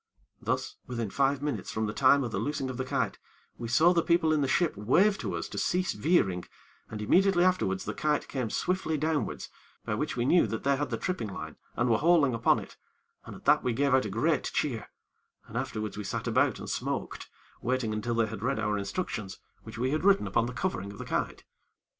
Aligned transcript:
Thus, 0.41 0.77
within 0.87 1.11
five 1.11 1.43
minutes 1.43 1.69
from 1.69 1.85
the 1.85 1.93
time 1.93 2.23
of 2.23 2.31
the 2.31 2.39
loosing 2.39 2.71
of 2.71 2.77
the 2.77 2.83
kite, 2.83 3.19
we 3.59 3.67
saw 3.67 3.93
the 3.93 4.01
people 4.01 4.33
in 4.33 4.41
the 4.41 4.47
ship 4.47 4.75
wave 4.75 5.15
to 5.19 5.35
us 5.35 5.47
to 5.49 5.59
cease 5.59 5.93
veering, 5.93 6.43
and 6.89 7.03
immediately 7.03 7.43
afterwards 7.43 7.85
the 7.85 7.93
kite 7.93 8.27
came 8.27 8.49
swiftly 8.49 8.97
downwards, 8.97 9.49
by 9.85 9.93
which 9.93 10.17
we 10.17 10.25
knew 10.25 10.47
that 10.47 10.63
they 10.63 10.75
had 10.75 10.89
the 10.89 10.97
tripping 10.97 11.27
line, 11.31 11.55
and 11.75 11.87
were 11.87 11.99
hauling 11.99 12.33
upon 12.33 12.57
it, 12.57 12.77
and 13.27 13.35
at 13.35 13.45
that 13.45 13.63
we 13.63 13.73
gave 13.73 13.93
out 13.93 14.05
a 14.05 14.09
great 14.09 14.45
cheer, 14.55 14.89
and 15.45 15.55
afterwards 15.55 15.95
we 15.97 16.03
sat 16.03 16.25
about 16.25 16.57
and 16.57 16.71
smoked, 16.71 17.29
waiting 17.61 17.93
until 17.93 18.15
they 18.15 18.25
had 18.25 18.41
read 18.41 18.57
our 18.57 18.79
instructions, 18.79 19.37
which 19.61 19.77
we 19.77 19.91
had 19.91 20.03
written 20.03 20.25
upon 20.25 20.47
the 20.47 20.53
covering 20.53 20.91
of 20.91 20.97
the 20.97 21.05
kite. 21.05 21.43